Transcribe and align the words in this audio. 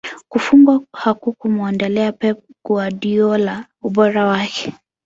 Kufungwa 0.29 0.83
hakukumuondolea 0.93 2.11
Pep 2.11 2.39
Guardiola 2.65 3.65
ubora 3.81 4.25
wake 4.25 4.73